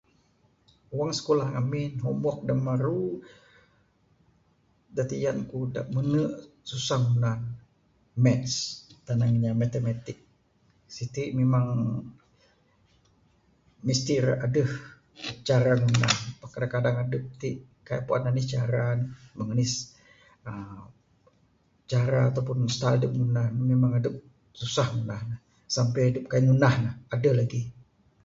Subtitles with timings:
[0.97, 3.05] Wang sikulah ngamin homework da maru
[4.95, 6.21] da tiyan ku da mene
[6.69, 7.51] susah ngunah ne
[8.23, 11.65] maths...tanang inya matematik...siti memang
[13.87, 14.69] mesti ira adeh
[15.47, 17.49] cara ngunah ne pak kadang kadang adep ti
[17.87, 19.63] kaii puan meng anih cara ne...meng anh
[20.51, 20.81] uhh
[21.91, 24.13] cara ataupun style adep ngunah ne memang adep
[24.59, 25.35] susah ngunah ne
[25.75, 27.65] sampey adep kaii ngunah ne adeh lagih.